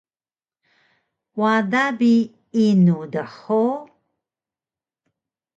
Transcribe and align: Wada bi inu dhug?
Wada 1.39 1.83
bi 1.99 2.13
inu 2.65 2.97
dhug? 3.13 3.83